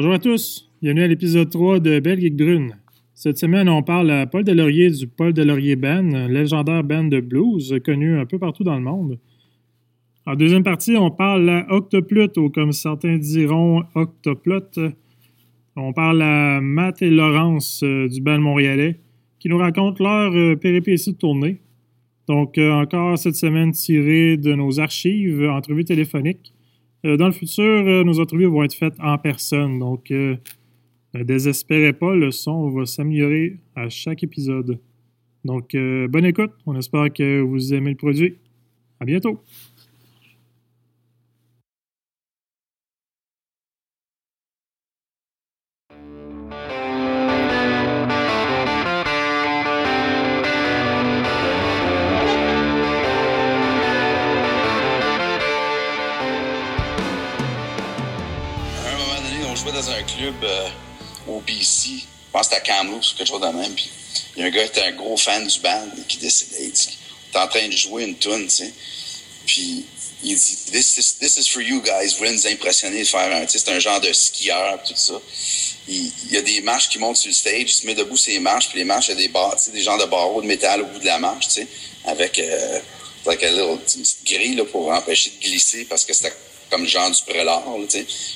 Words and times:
Bonjour 0.00 0.14
à 0.14 0.18
tous, 0.18 0.66
bienvenue 0.80 1.02
à 1.02 1.08
l'épisode 1.08 1.50
3 1.50 1.78
de 1.78 2.00
Belle 2.00 2.20
Geek 2.20 2.34
Brune. 2.34 2.78
Cette 3.12 3.36
semaine, 3.36 3.68
on 3.68 3.82
parle 3.82 4.10
à 4.10 4.26
Paul 4.26 4.44
Delaurier 4.44 4.88
du 4.88 5.06
Paul 5.06 5.34
Delaurier 5.34 5.76
Band, 5.76 6.26
légendaire 6.26 6.82
band 6.82 7.04
de 7.04 7.20
blues 7.20 7.78
connu 7.84 8.18
un 8.18 8.24
peu 8.24 8.38
partout 8.38 8.64
dans 8.64 8.76
le 8.76 8.80
monde. 8.80 9.18
En 10.24 10.36
deuxième 10.36 10.62
partie, 10.62 10.96
on 10.96 11.10
parle 11.10 11.50
à 11.50 11.66
Octoplot, 11.68 12.38
ou 12.38 12.48
comme 12.48 12.72
certains 12.72 13.18
diront, 13.18 13.82
Octoplot. 13.94 14.70
On 15.76 15.92
parle 15.92 16.22
à 16.22 16.62
Matt 16.62 17.02
et 17.02 17.10
Laurence 17.10 17.82
euh, 17.84 18.08
du 18.08 18.22
band 18.22 18.40
montréalais 18.40 19.00
qui 19.38 19.50
nous 19.50 19.58
racontent 19.58 20.02
leur 20.02 20.34
euh, 20.34 20.56
péripétie 20.56 21.12
de 21.12 21.18
tournée. 21.18 21.60
Donc, 22.26 22.56
euh, 22.56 22.72
encore 22.72 23.18
cette 23.18 23.36
semaine 23.36 23.72
tirée 23.72 24.38
de 24.38 24.54
nos 24.54 24.80
archives, 24.80 25.42
entrevues 25.42 25.84
téléphoniques. 25.84 26.54
Euh, 27.06 27.16
dans 27.16 27.26
le 27.26 27.32
futur, 27.32 27.64
euh, 27.64 28.04
nos 28.04 28.20
entrevues 28.20 28.46
vont 28.46 28.62
être 28.62 28.74
faites 28.74 28.94
en 29.00 29.16
personne. 29.18 29.78
Donc, 29.78 30.10
euh, 30.10 30.36
ne 31.14 31.22
désespérez 31.22 31.92
pas, 31.92 32.14
le 32.14 32.30
son 32.30 32.70
va 32.70 32.86
s'améliorer 32.86 33.58
à 33.74 33.88
chaque 33.88 34.22
épisode. 34.22 34.78
Donc, 35.44 35.74
bonne 35.74 36.26
écoute. 36.26 36.52
On 36.66 36.76
espère 36.76 37.10
que 37.12 37.40
vous 37.40 37.72
aimez 37.72 37.90
le 37.90 37.96
produit. 37.96 38.36
À 39.00 39.06
bientôt. 39.06 39.40
Club 60.20 60.44
euh, 60.44 60.68
au 61.28 61.40
BC. 61.40 61.88
Je 61.88 62.32
pense 62.32 62.48
que 62.48 62.54
c'était 62.54 62.56
à 62.56 62.76
Kamloops 62.76 63.12
ou 63.12 63.16
quelque 63.16 63.28
chose 63.28 63.40
de 63.40 63.46
même. 63.46 63.74
Puis 63.74 63.90
il 64.36 64.42
y 64.42 64.44
a 64.44 64.46
un 64.46 64.50
gars 64.50 64.62
qui 64.64 64.78
était 64.78 64.88
un 64.88 64.92
gros 64.92 65.16
fan 65.16 65.46
du 65.46 65.60
band 65.60 65.88
qui 66.06 66.18
décide, 66.18 66.48
il 66.60 66.72
dit, 66.72 66.98
t'es 67.32 67.38
en 67.38 67.48
train 67.48 67.68
de 67.68 67.76
jouer 67.76 68.04
une 68.04 68.16
tune, 68.16 68.44
tu 68.44 68.56
sais. 68.56 68.72
Puis 69.46 69.86
il 70.22 70.36
dit, 70.36 70.56
this 70.70 71.36
is, 71.38 71.48
for 71.48 71.62
you 71.62 71.80
guys. 71.80 72.10
Vous 72.10 72.18
voulez 72.18 72.32
nous 72.32 72.46
impressionner 72.46 73.00
de 73.00 73.08
faire 73.08 73.34
un, 73.34 73.46
tu 73.46 73.52
sais, 73.52 73.58
c'est 73.58 73.72
un 73.72 73.78
genre 73.78 74.00
de 74.00 74.12
skieur, 74.12 74.82
tout 74.84 74.94
ça. 74.94 75.14
Il, 75.88 76.12
y 76.30 76.36
a 76.36 76.42
des 76.42 76.60
marches 76.60 76.88
qui 76.90 76.98
montent 76.98 77.16
sur 77.16 77.28
le 77.28 77.34
stage, 77.34 77.62
il 77.62 77.68
se 77.68 77.86
met 77.86 77.94
debout 77.94 78.16
sur 78.16 78.32
les 78.32 78.40
marches, 78.40 78.68
puis 78.68 78.78
les 78.78 78.84
marches, 78.84 79.08
il 79.08 79.12
y 79.12 79.14
a 79.14 79.16
des, 79.16 79.28
barres, 79.28 79.56
tu 79.56 79.64
sais, 79.64 79.70
des 79.70 79.82
genres 79.82 79.98
de 79.98 80.04
barreaux 80.04 80.42
de 80.42 80.46
métal 80.46 80.82
au 80.82 80.86
bout 80.86 80.98
de 80.98 81.06
la 81.06 81.18
marche, 81.18 81.48
tu 81.48 81.54
sais, 81.54 81.66
avec, 82.04 82.38
euh, 82.38 82.80
avec 83.26 83.42
une 83.42 83.78
grille 84.24 84.54
là, 84.54 84.64
pour 84.66 84.92
empêcher 84.92 85.30
de 85.30 85.42
glisser 85.42 85.86
parce 85.86 86.04
que 86.04 86.12
c'était 86.12 86.32
comme 86.70 86.86
genre 86.86 87.10
du 87.10 87.22
prélard, 87.22 87.64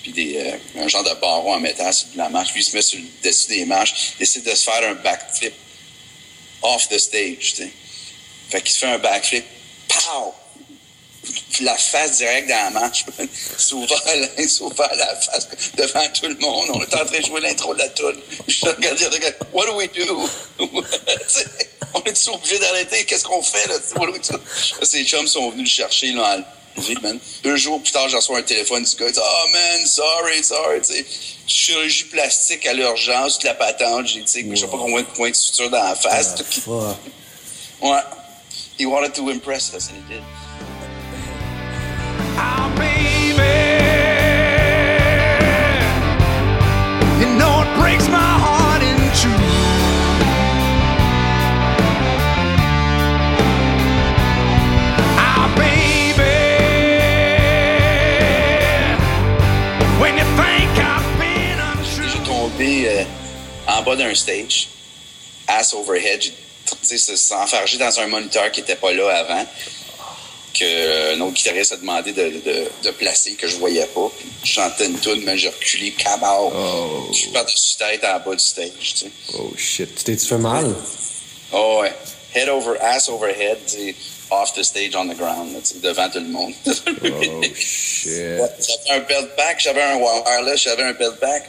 puis 0.03 0.13
des, 0.13 0.37
euh, 0.37 0.83
un 0.83 0.89
genre 0.89 1.05
de 1.05 1.15
barreau 1.21 1.53
en 1.53 1.61
métal 1.61 1.93
sur 1.95 2.09
la 2.17 2.29
marche. 2.29 2.53
Puis 2.53 2.63
il 2.63 2.65
se 2.65 2.77
met 2.77 2.83
sur 2.83 2.99
le 2.99 3.05
dessus 3.23 3.49
des 3.49 3.65
marches, 3.65 4.15
décide 4.19 4.45
de 4.45 4.55
se 4.55 4.65
faire 4.65 4.91
un 4.91 4.95
backflip 4.95 5.55
off 6.63 6.89
the 6.89 6.99
stage, 6.99 7.39
tu 7.39 7.57
sais. 7.57 7.71
Fait 8.51 8.61
qu'il 8.61 8.73
se 8.73 8.79
fait 8.81 8.87
un 8.87 8.99
backflip, 8.99 9.45
pow! 9.89 10.35
La 11.61 11.77
face 11.77 12.19
direct 12.19 12.49
dans 12.49 12.65
la 12.65 12.71
marche, 12.71 13.05
s'ouvre 13.57 14.03
la, 14.07 14.49
s'ouvre 14.49 14.91
la 14.97 15.17
face 15.17 15.49
devant 15.77 16.07
tout 16.13 16.27
le 16.27 16.35
monde. 16.37 16.69
On 16.75 16.83
est 16.83 16.95
en 16.95 17.07
train 17.07 17.19
de 17.19 17.25
jouer 17.25 17.41
l'intro 17.41 17.73
de 17.73 17.79
la 17.79 17.89
tune. 17.91 18.21
Je 18.47 18.67
regarde, 18.67 18.99
regarde, 18.99 19.37
what 19.53 19.67
do 19.67 19.77
we 19.77 19.89
do? 19.89 20.29
On 21.95 22.03
est 22.03 22.29
obligé 22.29 22.59
d'arrêter? 22.59 23.05
Qu'est-ce 23.05 23.25
qu'on 23.25 23.41
fait, 23.41 23.67
là? 23.69 23.77
Ces 24.83 25.05
chums 25.05 25.29
sont 25.29 25.51
venus 25.51 25.71
le 25.71 25.83
chercher, 25.83 26.13
là, 26.13 26.39
en 26.39 26.45
man. 27.03 27.19
Deux 27.43 27.57
jours 27.57 27.81
plus 27.81 27.93
tard, 27.93 28.09
j'ai 28.09 28.17
reçu 28.17 28.35
un 28.35 28.43
téléphone 28.43 28.83
du 28.83 28.97
gars. 28.97 29.07
Il 29.07 29.13
dit, 29.13 29.21
oh 29.23 29.49
man, 29.53 29.87
sorry, 29.87 30.43
sorry, 30.43 30.81
tu 30.81 30.95
sais. 30.95 31.07
Chirurgie 31.47 32.05
plastique 32.05 32.67
à 32.67 32.73
l'urgence, 32.73 33.35
toute 33.35 33.45
la 33.45 33.55
patente. 33.55 34.07
J'ai, 34.07 34.21
tu 34.23 34.29
sais, 34.29 34.47
je 34.51 34.57
sais 34.57 34.67
pas 34.67 34.79
combien 34.79 35.03
de 35.03 35.07
points 35.07 35.31
de 35.31 35.37
suture 35.37 35.71
dans 35.71 35.83
la 35.83 35.95
face. 35.95 36.35
Fuck. 36.43 36.97
Ouais. 37.83 38.01
He 38.79 38.87
wanted 38.87 39.15
to 39.15 39.31
impress 39.31 39.73
us, 39.75 39.91
and 39.91 39.97
he 39.97 40.15
did. 40.15 40.23
Bas 63.85 63.97
d'un 63.97 64.15
stage, 64.15 64.69
ass 65.47 65.75
overhead. 65.75 66.23
J'ai 66.83 67.35
enfargé 67.35 67.77
dans 67.79 68.01
un 68.01 68.07
moniteur 68.07 68.51
qui 68.51 68.61
était 68.61 68.77
pas 68.77 68.93
là 68.93 69.11
avant, 69.19 69.47
que 70.55 70.65
euh, 70.65 71.15
un 71.15 71.21
autre 71.21 71.35
guitariste 71.35 71.73
a 71.73 71.77
demandé 71.77 72.13
de, 72.13 72.23
de, 72.23 72.69
de 72.83 72.91
placer, 72.93 73.33
que 73.35 73.47
je 73.47 73.57
voyais 73.57 73.87
pas. 73.87 74.11
Puis 74.17 74.29
je 74.45 74.53
chantais 74.53 74.87
une 74.87 74.99
tune, 74.99 75.23
mais 75.25 75.37
j'ai 75.37 75.49
reculé 75.49 75.91
cabao. 75.93 76.53
Oh. 76.55 77.09
Je 77.13 77.19
suis 77.19 77.31
par-dessus 77.31 77.77
tête 77.77 78.05
en 78.05 78.21
bas 78.21 78.35
du 78.35 78.45
stage, 78.45 78.71
tu 78.81 78.97
sais. 78.97 79.11
Oh 79.39 79.53
shit. 79.57 79.95
Tu 79.95 80.05
t'es-tu 80.05 80.27
fait 80.27 80.39
mal? 80.39 80.75
Oh 81.53 81.81
ouais. 81.83 81.93
Head 82.35 82.49
over, 82.49 82.77
ass 82.81 83.09
overhead, 83.09 83.59
off 84.31 84.55
the 84.55 84.63
stage 84.65 84.97
on 84.97 85.07
the 85.07 85.17
ground, 85.17 85.53
là, 85.53 85.61
devant 85.83 86.09
tout 86.09 86.21
le 86.21 86.29
monde. 86.29 86.55
Oh 86.67 87.43
shit. 87.55 88.11
J'avais 88.11 88.91
un 88.91 89.01
belt 89.01 89.37
pack, 89.37 89.61
j'avais 89.61 89.83
un 89.83 89.97
wireless, 89.97 90.63
j'avais 90.63 90.83
un 90.83 90.93
belt 90.93 91.19
pack 91.21 91.45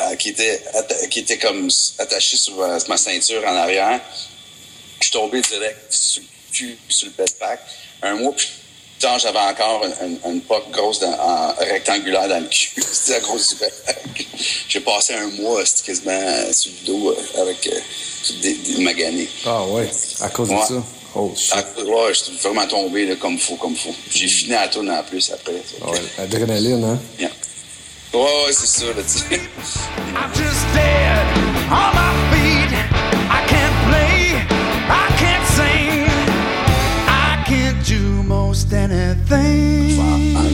euh, 0.00 0.14
qui 0.16 0.30
était 0.30 0.62
qui 1.10 1.20
était 1.20 1.38
comme 1.38 1.68
attaché 1.98 2.36
sur 2.36 2.60
euh, 2.60 2.78
ma 2.88 2.96
ceinture 2.96 3.42
en 3.46 3.56
arrière. 3.56 4.00
Je 5.00 5.04
suis 5.06 5.12
tombé 5.12 5.40
direct 5.40 5.92
sur 5.92 6.22
le 6.22 6.52
cul, 6.54 6.78
sur 6.88 7.08
le 7.08 7.12
pack. 7.38 7.60
Un 8.02 8.14
mois 8.16 8.32
plus 8.32 8.48
tard, 9.00 9.18
j'avais 9.18 9.38
encore 9.38 9.84
une, 9.84 10.18
une, 10.26 10.32
une 10.32 10.40
poque 10.42 10.70
grosse 10.72 10.98
dans- 11.00 11.12
en 11.18 11.54
rectangulaire 11.54 12.28
dans 12.28 12.40
le 12.40 12.48
cul. 12.48 12.70
C'était 12.92 13.12
la 13.12 13.20
grosse 13.20 13.48
du 13.50 13.54
pack. 13.56 13.72
J'ai 14.68 14.80
passé 14.80 15.14
un 15.14 15.28
mois 15.28 15.64
c'était 15.64 15.92
quasiment 15.92 16.10
euh, 16.12 16.52
sur 16.52 16.70
le 16.80 16.86
dos 16.86 17.16
avec 17.40 17.66
euh, 17.68 17.80
des, 18.42 18.54
des 18.54 18.82
maganés. 18.82 19.28
Ah 19.46 19.64
ouais? 19.66 19.88
À 20.20 20.28
cause 20.30 20.50
Ouais. 20.50 20.56
de 20.56 20.62
ça? 20.66 20.84
Oh 21.14 21.32
shit. 21.34 21.54
Ouais, 21.84 22.08
je 22.12 22.18
suis 22.24 22.36
vraiment 22.36 22.66
tombé 22.66 23.06
là, 23.06 23.14
comme 23.16 23.38
fou, 23.38 23.56
comme 23.56 23.74
fou. 23.74 23.94
J'ai 24.10 24.28
fini 24.28 24.54
à 24.54 24.62
la 24.62 24.68
tourne 24.68 24.90
en 24.90 25.02
plus 25.02 25.30
après. 25.32 25.52
Ouais. 25.54 26.00
Adrénaline, 26.18 26.84
hein? 26.84 26.98
Yeah. 27.18 27.30
Ouais, 28.12 28.20
ouais, 28.20 28.52
c'est 28.52 28.66
ça, 28.66 28.86
là, 28.86 29.02
tu 29.02 29.08
sais. 29.18 29.40
I'm 30.16 30.32
just 30.34 30.66
dead 30.72 31.26
on 31.70 31.92
my 31.94 32.12
feet. 32.32 32.72
I 33.30 33.44
can't 33.46 33.74
play, 33.86 34.40
I 34.88 35.08
can't 35.18 35.44
sing, 35.46 36.08
I 37.06 37.44
can't 37.46 37.84
do 37.86 38.22
most 38.22 38.72
anything. 38.72 39.98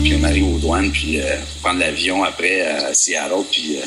Puis 0.03 0.17
on 0.21 0.25
arrive 0.25 0.47
aux 0.49 0.59
douanes, 0.59 0.91
puis 0.91 1.21
euh, 1.21 1.37
prendre 1.63 1.79
l'avion 1.79 2.25
après 2.25 2.61
euh, 2.61 2.91
à 2.91 2.95
Seattle, 2.95 3.45
puis, 3.51 3.79
euh, 3.79 3.87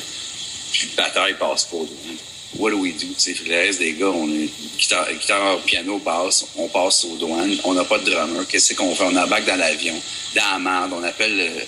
puis 0.71 0.89
le 0.91 0.95
batteur, 0.95 1.27
il 1.27 1.35
passe 1.35 1.65
pas 1.65 1.75
aux 1.77 1.85
douanes. 1.85 2.17
What 2.57 2.71
do 2.71 2.77
we 2.77 2.93
do? 2.93 3.07
Tu 3.19 3.35
sais, 3.35 3.43
le 3.45 3.53
reste 3.53 3.79
des 3.79 3.93
gars, 3.93 4.07
on 4.07 4.27
est 4.29 4.49
guitare, 4.77 5.05
guitare 5.11 5.59
piano, 5.65 5.99
basse, 5.99 6.45
on 6.55 6.67
passe 6.69 7.03
aux 7.03 7.17
douanes, 7.17 7.57
on 7.65 7.73
n'a 7.73 7.83
pas 7.83 7.99
de 7.99 8.09
drummer. 8.09 8.47
Qu'est-ce 8.47 8.73
qu'on 8.73 8.95
fait? 8.95 9.03
On 9.03 9.15
embarque 9.15 9.45
dans 9.45 9.57
l'avion, 9.57 9.93
dans 10.35 10.53
la 10.53 10.59
merde, 10.59 10.93
on 10.95 11.03
appelle, 11.03 11.39
euh, 11.39 11.59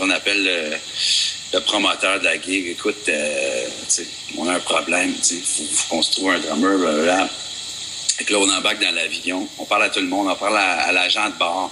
on 0.00 0.08
appelle 0.10 0.46
euh, 0.46 0.76
le 1.52 1.60
promoteur 1.60 2.18
de 2.20 2.24
la 2.24 2.40
gig. 2.40 2.68
Écoute, 2.68 3.08
euh, 3.08 3.64
on 4.36 4.48
a 4.48 4.54
un 4.54 4.60
problème, 4.60 5.14
sais, 5.22 5.36
faut, 5.36 5.88
qu'on 5.88 6.02
se 6.02 6.12
trouve 6.12 6.30
un 6.30 6.38
drummer, 6.38 6.78
blablabla. 6.78 7.28
Fait 8.18 8.24
que 8.24 8.34
là, 8.34 8.40
dans 8.40 8.94
l'avion, 8.94 9.48
on 9.58 9.64
parle 9.64 9.84
à 9.84 9.90
tout 9.90 10.00
le 10.00 10.06
monde, 10.06 10.28
on 10.28 10.34
parle 10.34 10.58
à, 10.58 10.90
l'agent 10.92 11.28
de 11.28 11.34
bord. 11.34 11.70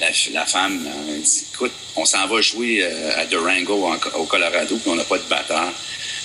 La, 0.00 0.46
femme 0.46 0.88
elle 1.08 1.20
dit 1.20 1.44
Écoute, 1.52 1.72
on 1.96 2.04
s'en 2.04 2.28
va 2.28 2.40
jouer 2.40 2.84
euh, 2.84 3.20
à 3.20 3.24
Durango 3.24 3.92
au 4.14 4.24
Colorado, 4.26 4.76
puis 4.76 4.90
on 4.90 4.94
n'a 4.94 5.02
pas 5.02 5.18
de 5.18 5.24
batteur. 5.24 5.72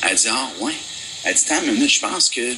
Elle 0.07 0.15
dit 0.15 0.27
Ah, 0.29 0.47
ouais. 0.59 0.73
Elle 1.23 1.33
dit 1.33 1.43
Attends 1.49 1.63
une 1.65 1.89
je 1.89 1.99
pense 1.99 2.29
que 2.29 2.55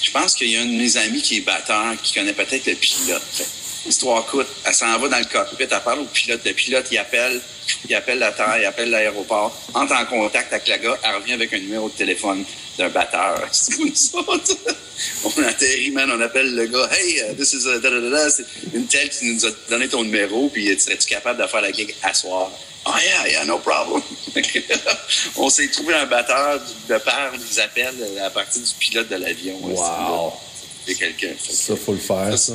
je 0.00 0.10
pense 0.12 0.34
qu'il 0.34 0.50
y 0.50 0.56
a 0.56 0.60
un 0.60 0.66
de 0.66 0.70
mes 0.70 0.96
amis 0.96 1.22
qui 1.22 1.38
est 1.38 1.40
batteur, 1.40 1.96
qui 2.02 2.14
connaît 2.14 2.34
peut-être 2.34 2.66
le 2.66 2.74
pilote. 2.74 3.42
Histoire 3.86 4.24
coûte, 4.26 4.46
elle 4.64 4.74
s'en 4.74 4.96
va 4.98 5.08
dans 5.08 5.18
le 5.18 5.24
cockpit, 5.24 5.64
elle 5.68 5.82
parle 5.82 6.00
au 6.00 6.04
pilote. 6.04 6.40
Le 6.44 6.52
pilote, 6.52 6.86
il 6.90 6.98
appelle, 6.98 7.40
il 7.88 7.94
appelle 7.94 8.18
la 8.18 8.32
terre, 8.32 8.56
il 8.58 8.64
appelle 8.64 8.90
l'aéroport, 8.90 9.56
entre 9.74 9.94
en 9.94 10.04
contact 10.06 10.52
avec 10.52 10.68
le 10.68 10.76
gars, 10.76 10.98
elle 11.02 11.14
revient 11.16 11.32
avec 11.34 11.52
un 11.52 11.58
numéro 11.58 11.88
de 11.88 11.94
téléphone 11.94 12.44
d'un 12.78 12.88
batteur. 12.88 13.46
C'est 13.52 13.78
nous 13.78 14.20
autres. 14.20 14.56
On 15.24 15.42
atterrit, 15.42 15.90
man, 15.90 16.10
on 16.10 16.20
appelle 16.20 16.54
le 16.54 16.66
gars, 16.66 16.88
hey, 16.92 17.20
uh, 17.30 17.34
this 17.34 17.52
is 17.52 17.66
a 17.66 17.78
da, 17.78 17.90
da, 17.90 18.00
da, 18.00 18.10
da. 18.10 18.30
C'est 18.30 18.44
une 18.72 18.86
telle 18.86 19.10
qui 19.10 19.32
nous 19.32 19.46
a 19.46 19.50
donné 19.68 19.88
ton 19.88 20.04
numéro, 20.04 20.48
puis 20.48 20.70
euh, 20.70 20.78
serais-tu 20.78 21.08
capable 21.08 21.42
de 21.42 21.46
faire 21.46 21.60
la 21.60 21.72
gig 21.72 21.94
à 22.02 22.14
soir? 22.14 22.50
Ah, 22.86 22.98
yeah, 23.02 23.28
yeah, 23.28 23.44
no 23.44 23.58
problem. 23.58 24.02
on 25.36 25.48
s'est 25.48 25.68
trouvé 25.68 25.94
un 25.94 26.06
batteur 26.06 26.60
de 26.88 26.98
part, 26.98 27.32
ils 27.34 27.60
appellent 27.60 28.18
à 28.22 28.30
partir 28.30 28.62
du 28.62 28.74
pilote 28.78 29.08
de 29.08 29.16
l'avion. 29.16 29.58
Wow. 29.62 30.34
C'est 30.86 30.94
quelqu'un. 30.94 31.32
Ça, 31.38 31.76
faut 31.76 31.92
le 31.92 31.98
faire, 31.98 32.38
ça. 32.38 32.52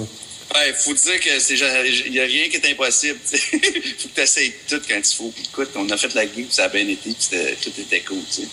Ouais, 0.55 0.73
faut 0.73 0.93
dire 0.93 1.19
que 1.19 1.39
c'est 1.39 1.53
il 1.53 2.13
y 2.13 2.19
a 2.19 2.23
rien 2.23 2.49
qui 2.49 2.57
est 2.57 2.71
impossible. 2.71 3.19
sais. 3.25 3.37
faut 3.37 4.07
que 4.09 4.13
tu 4.15 4.21
essayes 4.21 4.53
tout 4.67 4.81
quand 4.87 4.95
il 4.97 5.15
faut. 5.15 5.29
Puis 5.29 5.43
écoute, 5.47 5.69
on 5.75 5.87
a 5.89 5.97
fait 5.97 6.13
la 6.15 6.25
puis 6.25 6.47
ça 6.49 6.65
a 6.65 6.69
bien 6.69 6.87
été, 6.87 7.11
puis 7.11 7.15
c'était- 7.19 7.55
tout 7.61 7.71
était 7.79 8.01
cool. 8.01 8.23
tu 8.31 8.41
sais. 8.41 8.47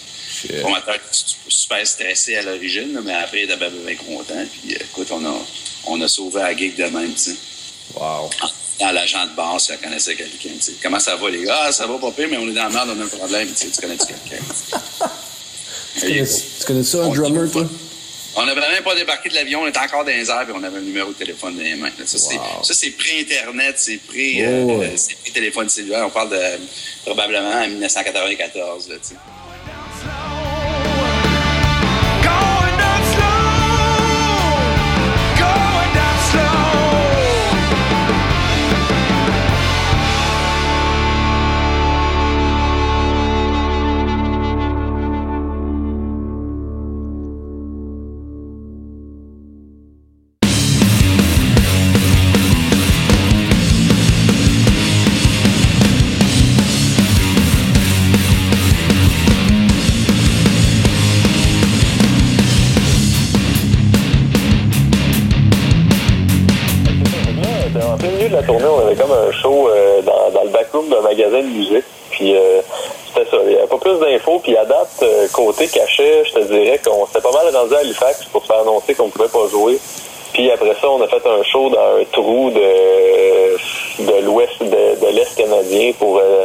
Le 0.53 0.61
formateur 0.61 0.95
était 0.97 1.07
super 1.49 1.87
stressé 1.87 2.37
à 2.37 2.43
l'origine, 2.43 3.01
mais 3.03 3.15
après, 3.15 3.43
il 3.43 3.51
était 3.51 3.57
bien, 3.57 3.97
content. 3.97 4.45
Puis 4.63 4.75
euh, 4.75 4.79
écoute, 4.81 5.09
on 5.11 5.25
a, 5.25 5.47
on 5.87 6.01
a 6.03 6.09
sauvé 6.09 6.43
la 6.43 6.55
gig 6.55 6.77
de 6.77 6.85
même, 6.85 7.15
tu 7.15 7.31
sais. 7.31 7.37
Wow. 7.95 8.29
Dans 8.79 8.91
l'agent 8.91 9.25
de 9.25 9.35
base, 9.35 9.69
elle 9.71 9.79
connaissait 9.79 10.15
quelqu'un. 10.15 10.51
Comment 10.83 11.01
ça 11.01 11.17
va, 11.17 11.31
les 11.31 11.45
gars? 11.45 11.59
Ah, 11.63 11.73
ça 11.73 11.87
va 11.87 11.97
pas 11.99 12.11
pire, 12.13 12.29
mais 12.31 12.37
on 12.37 12.47
est 12.49 12.53
dans 12.53 12.65
la 12.65 12.69
merde, 12.69 12.91
on 12.95 13.01
a 13.01 13.05
un 13.05 13.09
problème. 13.09 13.49
Tu, 13.59 13.71
connais-tu 13.81 14.07
quelqu'un? 14.07 14.45
Tu 15.99 16.03
connais, 16.03 16.25
tu 16.27 16.67
connais 16.67 16.83
ça, 16.85 17.05
un 17.05 17.09
drummer, 17.09 17.51
toi? 17.51 17.67
On 18.39 18.45
n'avait 18.45 18.61
même 18.61 18.83
pas 18.85 18.95
débarqué 18.95 19.31
de 19.31 19.35
l'avion, 19.35 19.63
on 19.63 19.67
était 19.67 19.79
encore 19.79 20.05
dans 20.05 20.11
les 20.11 20.29
airs, 20.29 20.45
puis 20.45 20.55
on 20.55 20.63
avait 20.63 20.77
un 20.79 20.83
numéro 20.83 21.09
de 21.11 21.15
téléphone 21.15 21.57
dans 21.57 21.63
les 21.63 21.75
mains. 21.75 21.91
Ça, 22.05 22.19
c'est- 22.19 22.37
Wow. 22.37 22.63
ça, 22.63 22.75
c'est 22.75 22.91
pré-Internet, 22.91 23.77
c'est 23.79 23.97
pré, 23.97 24.37
Oh, 24.41 24.43
euh, 24.43 24.65
ouais. 24.79 24.93
c'est 24.97 25.17
pré-téléphone 25.21 25.69
cellulaire. 25.71 26.05
On 26.07 26.11
parle 26.11 26.31
de 26.31 26.41
probablement 27.05 27.51
en 27.63 27.67
1994. 27.69 28.89
Là, 28.91 28.97
tournée, 68.47 68.65
on 68.67 68.87
avait 68.87 68.97
comme 68.97 69.13
un 69.13 69.33
show 69.33 69.69
euh, 69.69 70.01
dans, 70.03 70.31
dans 70.31 70.45
le 70.45 70.51
backroom 70.51 70.89
d'un 70.89 71.01
magasin 71.03 71.39
de 71.39 71.47
musique. 71.49 71.85
Puis 72.11 72.37
euh, 72.37 72.61
c'était 73.09 73.29
ça. 73.31 73.37
Il 73.43 73.49
n'y 73.51 73.57
avait 73.57 73.67
pas 73.67 73.79
plus 73.79 73.99
d'infos. 73.99 74.39
Puis 74.43 74.57
à 74.57 74.65
date, 74.65 74.89
euh, 75.03 75.27
côté 75.33 75.67
cachet, 75.69 76.25
je 76.27 76.33
te 76.33 76.41
dirais 76.45 76.81
qu'on 76.85 77.07
s'était 77.07 77.21
pas 77.21 77.33
mal 77.33 77.55
rendu 77.55 77.75
à 77.75 77.79
Halifax 77.79 78.25
pour 78.33 78.43
se 78.43 78.47
faire 78.47 78.61
annoncer 78.61 78.95
qu'on 78.95 79.09
pouvait 79.11 79.29
pas 79.29 79.47
jouer. 79.51 79.79
Puis 80.33 80.51
après 80.51 80.75
ça, 80.81 80.89
on 80.91 81.01
a 81.03 81.09
fait 81.09 81.27
un 81.27 81.43
show 81.45 81.71
dans 81.71 81.97
un 82.01 82.05
trou 82.13 82.51
de, 82.51 84.05
de 84.05 84.25
l'ouest, 84.25 84.61
de, 84.61 84.67
de 84.67 85.13
l'est 85.15 85.35
canadien 85.35 85.93
pour, 85.99 86.19
euh, 86.19 86.45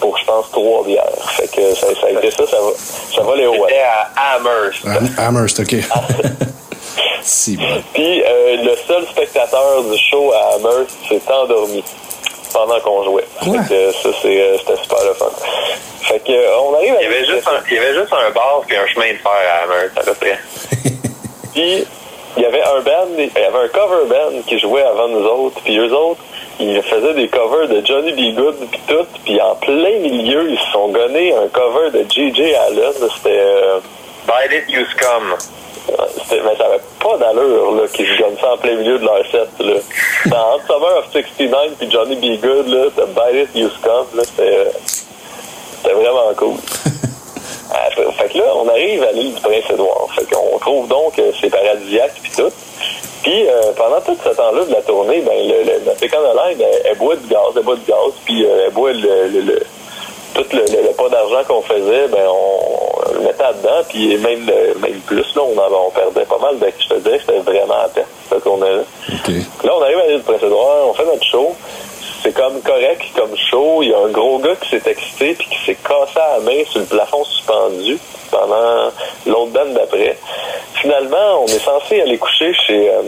pour 0.00 0.16
je 0.16 0.24
pense, 0.24 0.50
trois 0.50 0.84
bières. 0.84 1.04
Fait 1.36 1.48
que 1.48 1.74
ça, 1.74 1.86
ça 2.00 2.06
a 2.06 2.10
été 2.12 2.30
ça, 2.30 2.46
ça 2.46 2.56
va, 2.56 2.70
ça 3.14 3.22
va 3.22 3.36
les 3.36 3.46
hauts. 3.46 3.54
C'était 3.68 3.80
à 3.82 4.36
Amherst. 4.36 4.86
Am- 4.86 5.14
Amherst, 5.18 5.60
OK. 5.60 5.74
Si, 7.26 7.56
bon. 7.56 7.64
Puis 7.92 8.22
euh, 8.22 8.56
le 8.62 8.76
seul 8.86 9.04
spectateur 9.06 9.82
du 9.82 9.98
show 9.98 10.32
à 10.32 10.54
Amherst 10.54 10.96
s'est 11.08 11.20
endormi 11.32 11.82
pendant 12.52 12.80
qu'on 12.80 13.04
jouait. 13.04 13.24
Quoi? 13.42 13.62
Fait 13.64 13.74
que 13.74 13.92
ça, 13.92 14.08
c'est, 14.22 14.40
euh, 14.40 14.56
c'était 14.58 14.80
super 14.82 15.04
le 15.04 15.14
fun. 15.14 15.30
Fait 16.02 16.20
que 16.20 16.32
euh, 16.32 16.58
on 16.60 16.74
arrive 16.74 16.94
à 16.94 17.02
Il 17.02 17.04
y 17.04 17.06
avait 17.06 17.24
juste 17.26 17.48
un, 17.48 17.60
il 17.68 17.74
y 17.74 17.78
avait 17.78 17.94
juste 17.94 18.12
un 18.12 18.30
bar 18.30 18.62
puis 18.66 18.76
un 18.76 18.86
chemin 18.86 19.12
de 19.12 19.18
fer 19.18 19.32
à 19.32 19.64
Amherst, 19.64 19.98
à 19.98 20.02
peu 20.02 20.14
près. 20.14 20.38
Puis 21.52 21.86
il 22.36 22.42
y 22.42 22.46
avait 22.46 22.62
un 22.62 22.80
band, 22.80 23.08
il 23.16 23.24
y 23.24 23.44
avait 23.44 23.64
un 23.64 23.68
cover 23.68 24.04
band 24.08 24.42
qui 24.46 24.58
jouait 24.58 24.82
avant 24.82 25.08
nous 25.08 25.24
autres. 25.24 25.60
Puis 25.64 25.78
eux 25.78 25.92
autres, 25.92 26.20
ils 26.60 26.82
faisaient 26.82 27.14
des 27.14 27.28
covers 27.28 27.66
de 27.68 27.84
Johnny 27.84 28.12
B. 28.12 28.36
Good 28.36 28.56
puis 28.70 28.80
tout. 28.86 29.06
Puis 29.24 29.40
en 29.40 29.54
plein 29.56 29.98
milieu, 30.00 30.50
ils 30.50 30.58
se 30.58 30.70
sont 30.72 30.88
gonnés 30.88 31.34
un 31.34 31.48
cover 31.48 31.90
de 31.90 32.04
J.J. 32.08 32.54
Allen. 32.54 32.92
C'était... 33.16 33.38
euh, 33.40 33.80
Bite 34.26 34.52
it, 34.52 34.68
you 34.68 34.84
scum. 34.86 35.36
Mais 35.88 36.56
ça 36.56 36.66
avait 36.66 36.80
pas 37.00 37.16
d'allure 37.18 37.72
là, 37.72 37.82
qu'ils 37.92 38.16
gagnent 38.16 38.36
ça 38.40 38.52
en 38.54 38.56
plein 38.56 38.74
milieu 38.76 38.98
de 38.98 39.04
leur 39.04 39.24
set. 39.30 39.48
Là. 39.60 39.74
Dans 40.26 40.54
Hot 40.56 40.60
Summer 40.66 40.98
of 40.98 41.12
69 41.12 41.72
puis 41.78 41.90
Johnny 41.90 42.16
B. 42.16 42.40
Good, 42.40 42.68
là, 42.68 42.86
The 42.96 43.34
It, 43.34 43.48
You 43.54 43.68
c'était, 43.70 44.56
euh, 44.56 44.64
c'était 45.82 45.94
vraiment 45.94 46.32
cool. 46.36 46.56
Ah, 47.72 47.90
fait, 47.90 48.28
que 48.28 48.38
là, 48.38 48.44
on 48.54 48.68
arrive 48.68 49.02
à 49.02 49.10
l'île 49.12 49.34
du 49.34 49.40
Prince-Édouard. 49.40 50.06
Fait 50.14 50.24
qu'on 50.32 50.56
trouve 50.58 50.86
donc 50.86 51.16
que 51.16 51.22
c'est 51.40 51.50
paradisiaque 51.50 52.14
puis 52.22 52.30
tout. 52.36 52.50
Puis 53.24 53.46
euh, 53.48 53.72
pendant 53.76 54.00
tout 54.00 54.16
ce 54.24 54.28
temps-là 54.30 54.64
de 54.64 54.72
la 54.72 54.82
tournée, 54.82 55.20
ben, 55.20 55.34
le, 55.36 55.64
le, 55.64 55.80
notre 55.84 56.02
Econoline, 56.02 56.58
elle, 56.60 56.82
elle 56.84 56.96
boit 56.96 57.16
du 57.16 57.26
gaz, 57.26 57.40
elle 57.56 57.62
boit 57.64 57.74
du 57.74 57.84
gaz, 57.84 58.12
puis 58.24 58.46
euh, 58.46 58.66
elle 58.66 58.72
boit 58.72 58.92
le, 58.92 59.28
le, 59.28 59.40
le- 59.40 59.62
tout 60.34 60.44
le, 60.52 60.60
le- 60.60 60.82
le 60.88 60.92
pas 60.96 61.08
d'argent 61.08 61.42
qu'on 61.48 61.60
faisait, 61.62 62.06
ben 62.08 62.22
on 62.28 62.95
le 63.16 63.22
mettait 63.22 63.42
là-dedans, 63.42 63.82
puis 63.88 64.16
même, 64.18 64.46
le- 64.46 64.78
même 64.80 65.00
plus, 65.00 65.34
là, 65.34 65.42
on, 65.42 65.58
avait, 65.58 65.74
on 65.74 65.90
perdait 65.90 66.24
pas 66.24 66.38
mal 66.38 66.58
de 66.58 66.66
je 66.78 66.88
te 66.88 66.94
dirais 67.00 67.18
que 67.18 67.24
c'était 67.26 67.38
vraiment 67.40 67.74
à 67.74 67.88
cette 68.28 68.42
tournée-là. 68.44 68.82
OK. 69.12 69.34
Là, 69.64 69.72
on 69.76 69.82
arrive 69.82 69.98
à 69.98 70.06
l'île 70.06 70.16
du 70.18 70.22
Prince-Édouard, 70.24 70.88
on 70.88 70.94
fait 70.94 71.04
notre 71.06 71.24
show. 71.24 71.54
C'est 72.22 72.32
comme 72.32 72.60
correct 72.62 73.02
comme 73.14 73.36
show. 73.36 73.82
Il 73.82 73.90
y 73.90 73.94
a 73.94 73.98
un 73.98 74.08
gros 74.08 74.38
gars 74.38 74.56
qui 74.56 74.70
s'est 74.70 74.90
excité 74.90 75.34
puis 75.34 75.46
qui 75.48 75.64
s'est 75.64 75.76
cassé 75.76 76.18
à 76.18 76.38
la 76.38 76.40
main 76.40 76.64
sur 76.68 76.80
le 76.80 76.86
plafond 76.86 77.22
suspendu 77.24 77.98
pendant 78.32 78.90
l'autre 79.26 79.52
bande 79.52 79.74
d'après. 79.74 80.16
Finalement, 80.74 81.42
on 81.42 81.46
est 81.46 81.58
censé 81.60 82.00
aller 82.00 82.18
coucher 82.18 82.52
chez 82.66 82.90
euh, 82.90 83.02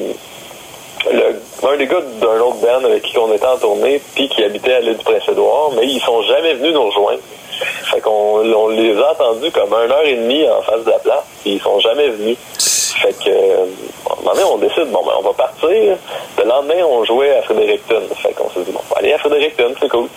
le, 1.11 1.69
un 1.69 1.77
des 1.77 1.87
gars 1.87 2.01
d'un 2.21 2.41
autre 2.41 2.57
band 2.63 2.85
avec 2.85 3.03
qui 3.03 3.19
on 3.19 3.33
était 3.33 3.47
en 3.47 3.57
tournée 3.57 4.01
puis 4.15 4.29
qui 4.29 4.45
habitait 4.45 4.75
à 4.75 4.81
l'île 4.81 4.97
du 4.97 5.05
Prince-Édouard, 5.05 5.71
mais 5.77 5.87
ils 5.87 6.01
sont 6.01 6.23
jamais 6.23 6.55
venus 6.55 6.75
nous 6.75 6.87
rejoindre. 6.87 7.21
Fait 7.91 8.01
qu'on 8.01 8.41
on 8.41 8.69
les 8.69 8.97
a 8.99 9.11
attendus 9.11 9.51
comme 9.51 9.73
une 9.73 9.91
heure 9.91 10.05
et 10.05 10.17
demie 10.17 10.49
en 10.49 10.63
face 10.63 10.85
de 10.85 10.91
la 10.91 10.99
place, 10.99 11.25
puis 11.43 11.55
ils 11.55 11.61
sont 11.61 11.79
jamais 11.81 12.09
venus. 12.09 12.37
Fait 13.03 13.13
que, 13.13 13.31
euh, 13.31 13.67
à 14.11 14.13
un 14.31 14.35
moment 14.35 14.55
on 14.55 14.59
décide, 14.59 14.91
bon, 14.91 15.05
ben, 15.05 15.13
on 15.19 15.23
va 15.23 15.33
partir. 15.33 15.97
Le 16.39 16.45
lendemain, 16.45 16.85
on 16.85 17.05
jouait 17.05 17.37
à 17.37 17.43
Fredericton. 17.43 18.03
Fait 18.17 18.33
qu'on 18.33 18.51
s'est 18.51 18.61
dit, 18.61 18.73
bon, 18.73 18.81
on 18.91 18.95
va 18.95 19.01
aller 19.01 19.13
à 19.13 19.19
Fredericton, 19.19 19.73
c'est 19.81 19.89
cool. 19.89 20.09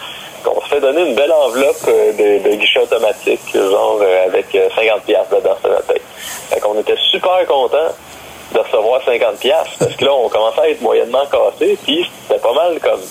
Qu'on 0.44 0.60
se 0.62 0.68
fait 0.68 0.80
donner 0.80 1.08
une 1.08 1.16
belle 1.16 1.32
enveloppe 1.32 1.88
euh, 1.88 2.40
de, 2.40 2.56
guichet 2.56 2.80
automatique, 2.80 3.42
genre 3.54 4.00
euh, 4.02 4.26
avec 4.26 4.54
euh, 4.56 4.70
50 4.76 5.04
pièces 5.04 5.30
dedans 5.32 5.56
notre 5.64 5.86
tête. 5.86 6.02
Fait 6.50 6.60
qu'on 6.60 6.80
était 6.80 6.98
super 7.12 7.46
contents 7.48 7.94
de 8.54 8.60
recevoir 8.60 9.02
50 9.06 9.38
pièces 9.40 9.78
parce 9.80 9.96
que 9.96 10.06
là, 10.06 10.14
on 10.14 10.28
commençait 10.30 10.62
à 10.62 10.70
être 10.70 10.82
moyennement 10.82 11.26
cassé, 11.32 11.78
puis 11.84 12.10
c'était 12.28 12.42
pas 12.42 12.54
mal 12.54 12.80
comme... 12.80 13.02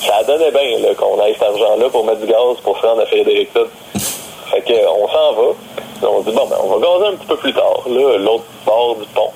Ça 0.00 0.22
donnait 0.24 0.50
bien 0.50 0.94
qu'on 0.94 1.22
ait 1.24 1.34
cet 1.34 1.42
argent-là 1.42 1.88
pour 1.90 2.04
mettre 2.04 2.20
du 2.20 2.26
gaz 2.26 2.56
pour 2.62 2.78
se 2.78 2.86
rendre 2.86 3.02
à 3.02 3.06
Fredericton. 3.06 3.66
Fait 4.50 4.62
que, 4.62 4.72
on 4.88 5.06
s'en 5.08 5.32
va. 5.34 5.52
On 6.02 6.20
dit, 6.20 6.32
bon, 6.32 6.46
ben, 6.46 6.56
on 6.64 6.78
va 6.78 6.86
gazer 6.86 7.06
un 7.08 7.16
petit 7.16 7.26
peu 7.26 7.36
plus 7.36 7.52
tard, 7.52 7.82
là, 7.86 8.16
l'autre 8.18 8.44
bord 8.64 8.96
du 8.96 9.06
pont. 9.14 9.30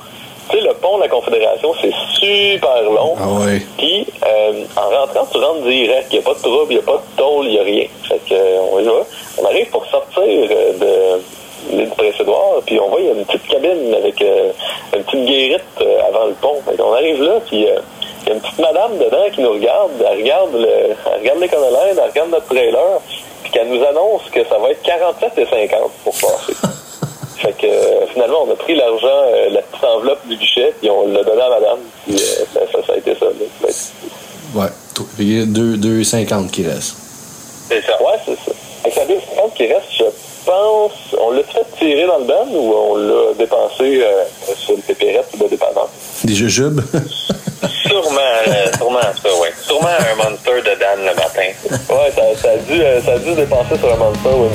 Tu 0.50 0.58
sais, 0.58 0.64
le 0.64 0.74
pont 0.74 0.96
de 0.96 1.02
la 1.02 1.08
Confédération, 1.08 1.72
c'est 1.80 1.92
super 2.18 2.82
long. 2.82 3.14
Ah 3.18 3.28
ouais. 3.44 3.62
Puis, 3.78 4.06
euh, 4.26 4.64
en 4.76 5.00
rentrant, 5.00 5.26
tu 5.30 5.38
rentres 5.38 5.62
direct. 5.62 6.08
Il 6.10 6.18
n'y 6.18 6.24
a 6.24 6.26
pas 6.26 6.34
de 6.34 6.42
trouble, 6.42 6.72
il 6.72 6.76
n'y 6.76 6.82
a 6.82 6.86
pas 6.86 6.96
de 6.96 7.16
tôle, 7.16 7.46
il 7.46 7.52
n'y 7.52 7.58
a 7.58 7.62
rien. 7.62 7.86
Fait 8.08 8.20
que, 8.28 8.34
euh, 8.34 8.60
on 8.72 8.80
y 8.80 8.84
va. 8.84 9.06
On 9.40 9.44
arrive 9.46 9.70
pour 9.70 9.86
sortir 9.86 10.22
euh, 10.22 11.18
de 11.18 11.22
l'île 11.70 11.88
du 11.88 11.96
Prince-Édouard, 11.96 12.62
puis 12.66 12.78
on 12.78 12.88
voit, 12.88 13.00
il 13.00 13.06
y 13.06 13.10
a 13.10 13.12
une 13.12 13.24
petite 13.24 13.46
cabine 13.46 13.94
avec 13.94 14.20
euh, 14.22 14.52
une 14.94 15.02
petite 15.02 15.24
guérite 15.24 15.62
euh, 15.80 16.08
avant 16.08 16.26
le 16.26 16.34
pont. 16.34 16.60
Fait 16.66 16.76
qu'on 16.76 16.92
arrive 16.92 17.22
là, 17.22 17.40
puis 17.46 17.66
euh, 17.66 17.78
il 18.24 18.28
y 18.28 18.32
a 18.32 18.34
une 18.34 18.40
petite 18.40 18.58
madame 18.58 18.98
dedans 18.98 19.24
qui 19.34 19.40
nous 19.42 19.52
regarde. 19.52 19.90
Elle 20.00 20.18
regarde 20.18 20.52
le, 20.54 20.66
elle 20.68 21.20
regarde 21.20 21.38
les 21.40 21.48
elle 21.52 22.08
regarde 22.10 22.30
notre 22.30 22.46
trailer, 22.46 23.00
puis 23.42 23.52
qu'elle 23.52 23.68
nous 23.68 23.84
annonce 23.84 24.22
que 24.32 24.44
ça 24.44 24.58
va 24.58 24.70
être 24.70 24.82
47 24.82 25.32
et 25.38 25.46
50 25.46 25.90
pour 26.04 26.12
passer. 26.14 26.54
Fait 27.38 27.52
que 27.52 27.66
euh, 27.66 28.06
finalement, 28.12 28.44
on 28.48 28.52
a 28.52 28.56
pris 28.56 28.74
l'argent, 28.74 29.06
euh, 29.26 29.50
la 29.50 29.60
petite 29.62 29.84
enveloppe 29.84 30.26
du 30.26 30.36
guichet, 30.36 30.72
puis 30.80 30.88
on 30.88 31.06
l'a 31.08 31.22
donné 31.22 31.42
à 31.42 31.50
madame. 31.50 31.78
Puis 32.06 32.14
euh, 32.14 32.44
ça, 32.54 32.60
ça, 32.72 32.78
ça 32.86 32.92
a 32.94 32.96
été 32.96 33.14
ça. 33.14 33.26
là. 33.26 33.68
Ouais. 34.54 34.68
Il 35.18 35.38
y 35.38 35.42
a 35.42 35.44
deux- 35.44 35.76
2,50 35.76 36.48
qui 36.50 36.62
restent. 36.66 36.96
C'est 37.68 37.82
ça. 37.82 38.00
Ouais, 38.02 38.18
c'est 38.24 38.36
ça. 38.36 38.52
La 38.84 39.14
2,50 39.14 39.52
qui 39.56 39.66
reste, 39.66 39.86
je 39.98 40.04
pense, 40.46 40.92
on 41.20 41.30
l'a 41.32 41.42
fait 41.42 41.64
tirer 41.78 42.06
dans 42.06 42.18
le 42.18 42.24
ban 42.24 42.46
ou 42.52 42.72
on 42.72 42.96
l'a 42.96 43.34
dépensé 43.34 44.02
sur 44.56 44.76
le 44.76 44.82
pépérette 44.82 45.26
ou 45.38 45.42
le 45.42 45.48
dépanneur? 45.48 45.88
Des 46.22 46.34
jujubes? 46.34 46.80
Sûrement, 48.14 48.30
euh, 48.46 48.70
sûrement 48.76 49.00
ça, 49.00 49.28
ouais. 49.40 49.52
Sûrement 49.60 49.88
un 49.88 50.14
monster 50.16 50.62
de 50.62 50.74
Dan 50.78 51.00
le 51.00 51.14
matin. 51.14 51.50
Ouais, 51.90 52.12
ça, 52.14 52.22
ça, 52.40 52.50
a 52.50 52.56
dû, 52.58 52.80
euh, 52.80 53.02
ça 53.02 53.12
a 53.12 53.18
dû 53.18 53.34
dépenser 53.34 53.76
sur 53.78 53.92
un 53.92 53.96
monster 53.96 54.28
ou 54.28 54.46
une 54.46 54.54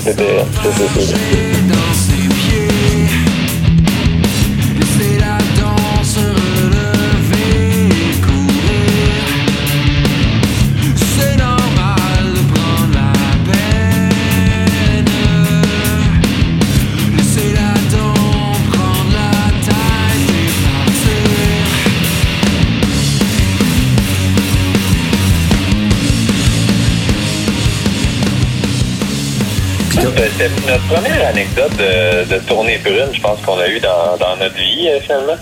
C'était 30.00 30.50
notre 30.68 30.88
première 30.88 31.28
anecdote 31.28 31.76
de, 31.78 32.24
de 32.34 32.40
tournée 32.48 32.78
brune, 32.78 33.10
je 33.12 33.22
pense 33.22 33.40
qu'on 33.42 33.58
a 33.60 33.68
eu 33.68 33.80
dans, 33.80 34.16
dans 34.18 34.36
notre 34.38 34.56
vie, 34.56 34.88
euh, 34.88 35.00
finalement. 35.02 35.36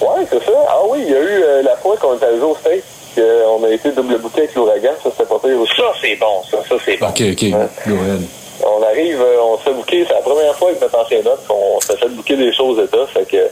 Ouais, 0.00 0.24
c'est 0.30 0.42
ça. 0.42 0.52
Ah 0.68 0.80
oui, 0.88 1.00
il 1.06 1.12
y 1.12 1.14
a 1.14 1.20
eu 1.20 1.42
euh, 1.42 1.62
la 1.62 1.76
fois 1.76 1.96
qu'on 1.96 2.18
est 2.18 2.22
allé 2.24 2.40
au 2.40 2.54
States, 2.54 2.84
qu'on 3.14 3.64
a 3.64 3.68
été 3.70 3.90
double 3.92 4.18
bouquet 4.18 4.42
avec 4.42 4.54
l'ouragan, 4.54 4.92
ça 5.02 5.10
c'était 5.10 5.28
pas 5.28 5.38
pire 5.38 5.60
aussi. 5.60 5.72
Ça, 5.76 5.92
c'est 6.00 6.16
bon, 6.16 6.42
ça, 6.50 6.58
ça, 6.68 6.76
c'est 6.84 6.96
bon. 6.96 7.08
Ok, 7.08 7.22
ok. 7.32 7.50
Go 7.86 7.94
ahead. 7.94 8.22
On 8.64 8.82
arrive, 8.82 9.20
euh, 9.20 9.42
on 9.42 9.58
se 9.58 9.64
fait 9.64 9.72
bouquer, 9.72 10.04
c'est 10.06 10.14
la 10.14 10.20
première 10.22 10.54
fois 10.54 10.68
avec 10.68 10.80
notre 10.80 10.98
ancien 10.98 11.22
note 11.22 11.46
qu'on 11.46 11.80
s'est 11.80 11.96
fait 11.96 12.08
bouquer 12.08 12.36
des 12.36 12.52
choses 12.52 12.78
aux 12.78 12.84
États, 12.84 13.06
fait 13.06 13.26
que, 13.26 13.50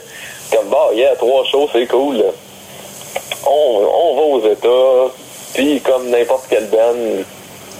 comme 0.55 0.69
bah, 0.69 0.89
yeah, 0.93 1.15
trois 1.15 1.43
shows, 1.45 1.69
c'est 1.71 1.85
cool. 1.85 2.23
On, 3.45 3.81
on 3.85 4.15
va 4.15 4.21
aux 4.21 4.51
États, 4.51 5.13
puis 5.53 5.79
comme 5.81 6.09
n'importe 6.09 6.45
quelle 6.49 6.67
band 6.67 7.23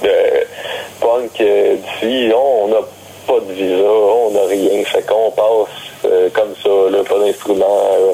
de 0.03 0.09
punk 0.99 1.41
euh, 1.41 1.75
d'ici, 1.75 2.31
on 2.35 2.67
n'a 2.67 2.77
pas 3.27 3.39
de 3.39 3.53
visa, 3.53 3.83
on 3.89 4.31
n'a 4.31 4.43
rien, 4.47 4.83
fait 4.85 5.05
qu'on 5.05 5.31
passe 5.31 5.67
euh, 6.05 6.29
comme 6.33 6.53
ça, 6.63 6.69
là, 6.89 7.03
pas 7.03 7.19
d'instrument, 7.19 7.81
euh, 7.97 8.13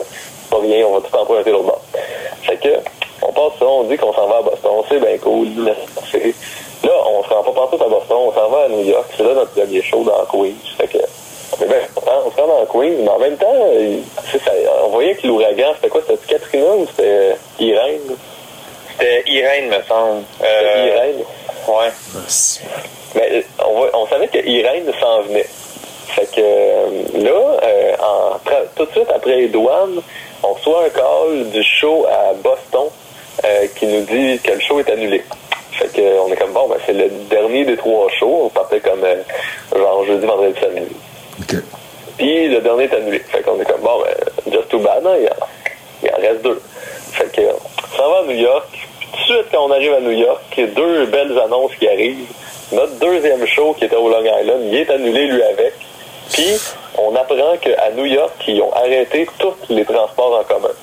pas 0.49 0.57
rien, 0.61 0.85
on 0.87 0.97
va 0.99 1.07
tout 1.07 1.15
emprunter 1.15 1.51
l'autre 1.51 1.65
bord. 1.65 1.81
Fait 2.43 2.57
que, 2.57 2.69
on 3.21 3.31
passe 3.31 3.59
ça, 3.59 3.65
on 3.65 3.83
dit 3.83 3.97
qu'on 3.97 4.13
s'en 4.13 4.27
va 4.27 4.37
à 4.37 4.41
Boston, 4.41 4.71
c'est 4.89 4.99
bien 4.99 5.17
cool, 5.19 5.47
c'est- 6.11 6.33
Là, 6.83 6.91
on 7.07 7.23
se 7.23 7.29
rend 7.29 7.43
pas 7.43 7.51
partout 7.53 7.81
à 7.81 7.87
Boston, 7.87 8.17
on 8.27 8.33
s'en 8.33 8.49
va 8.49 8.63
à 8.65 8.67
New 8.67 8.83
York, 8.83 9.05
c'est 9.15 9.23
là 9.23 9.33
notre 9.35 9.51
premier 9.51 9.81
show 9.81 10.03
dans 10.03 10.25
Queens. 10.29 10.51
Fait 10.77 10.87
que, 10.87 10.97
on 11.57 11.63
est 11.63 11.67
bien 11.67 11.77
content, 11.95 12.11
on 12.25 12.31
se 12.31 12.35
rend 12.41 12.47
dans 12.47 12.65
Queens, 12.65 12.95
mais 12.99 13.07
en 13.09 13.19
même 13.19 13.37
temps, 13.37 13.55
ça- 14.43 14.51
on 14.83 14.89
voyait 14.89 15.15
que 15.15 15.25
l'ouragan, 15.25 15.67
c'était 15.75 15.87
quoi, 15.87 16.01
c'était 16.05 16.33
Katrina 16.33 16.65
ou 16.75 16.85
c'était 16.87 17.37
Irène? 17.59 18.01
C'était 18.91 19.23
Irène, 19.31 19.67
me 19.69 19.81
semble. 19.87 20.23
Euh, 20.43 20.87
Irène. 20.87 21.23
Ouais. 21.67 21.91
Mais 23.15 23.29
euh, 23.31 23.41
on, 23.65 23.81
va- 23.81 23.89
on 23.93 24.07
savait 24.07 24.27
que 24.27 24.39
Irène 24.45 24.91
s'en 24.99 25.21
venait. 25.23 25.45
Fait 26.07 26.25
que 26.31 26.41
euh, 26.41 27.23
là, 27.23 27.59
euh, 27.63 27.95
en 27.99 28.39
tout 28.75 28.85
de 28.85 28.91
suite 28.91 29.09
après 29.13 29.35
les 29.35 29.47
douanes, 29.47 30.01
on 30.43 30.53
reçoit 30.53 30.85
un 30.85 30.89
call 30.89 31.49
du 31.51 31.63
show 31.63 32.05
à 32.09 32.33
Boston 32.33 32.87
euh, 33.45 33.67
qui 33.75 33.87
nous 33.87 34.01
dit 34.01 34.39
que 34.43 34.51
le 34.51 34.59
show 34.59 34.79
est 34.79 34.89
annulé. 34.89 35.23
Fait 35.71 35.87
que 35.91 36.01
on 36.19 36.31
est 36.31 36.35
comme 36.35 36.51
bon, 36.53 36.67
ben, 36.67 36.77
c'est 36.85 36.93
le 36.93 37.09
dernier 37.29 37.65
des 37.65 37.77
trois 37.77 38.07
shows. 38.19 38.41
On 38.45 38.49
partait 38.49 38.79
comme 38.79 39.03
euh, 39.03 39.23
genre 39.75 40.05
jeudi, 40.05 40.25
vendredi, 40.25 40.59
samedi. 40.59 40.95
Ok. 41.41 41.55
Puis 42.17 42.47
le 42.49 42.59
dernier 42.61 42.83
est 42.83 42.93
annulé. 42.93 43.19
Fait 43.19 43.41
qu'on 43.41 43.59
est 43.59 43.65
comme 43.65 43.81
bon, 43.81 44.01
ben, 44.03 44.51
just 44.53 44.69
too 44.69 44.79
bad, 44.79 45.03
hein, 45.05 45.15
il, 45.19 45.27
en, 45.27 45.47
il 46.03 46.09
en 46.13 46.17
reste 46.29 46.41
deux. 46.43 46.61
Fait 47.13 47.31
que 47.31 47.41
on 47.41 47.97
s'en 47.97 48.09
va 48.11 48.19
à 48.19 48.23
New 48.23 48.37
York. 48.37 48.67
De 49.27 49.33
suite, 49.33 49.45
quand 49.51 49.65
on 49.65 49.71
arrive 49.71 49.93
à 49.93 49.99
New 50.01 50.11
York, 50.11 50.41
deux 50.75 51.05
belles 51.05 51.37
annonces 51.39 51.71
qui 51.79 51.87
arrivent. 51.87 52.25
Notre 52.71 52.93
deuxième 52.99 53.45
show 53.45 53.73
qui 53.77 53.85
était 53.85 53.95
au 53.95 54.09
Long 54.09 54.21
Island, 54.23 54.61
il 54.65 54.75
est 54.75 54.89
annulé 54.89 55.27
lui 55.27 55.41
avec. 55.43 55.73
Puis 56.33 56.57
on 56.97 57.15
apprend 57.15 57.55
qu'à 57.61 57.91
New 57.95 58.05
York, 58.05 58.33
ils 58.47 58.61
ont 58.61 58.73
arrêté 58.73 59.27
tous 59.39 59.53
les 59.69 59.85
transports 59.85 60.39
en 60.39 60.43
commun. 60.43 60.73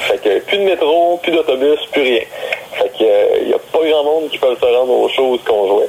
Fait 0.00 0.18
que 0.18 0.40
plus 0.40 0.58
de 0.58 0.64
métro, 0.64 1.18
plus 1.22 1.32
d'autobus, 1.32 1.78
plus 1.92 2.02
rien. 2.02 2.20
Fait 2.72 2.88
que 2.98 3.04
euh, 3.04 3.38
il 3.42 3.48
y 3.50 3.54
a 3.54 3.58
pas 3.58 3.78
grand 3.88 4.04
monde 4.04 4.28
qui 4.30 4.38
peut 4.38 4.54
se 4.60 4.64
rendre 4.66 4.90
aux 4.92 5.08
choses 5.08 5.38
qu'on 5.46 5.68
jouait. 5.68 5.88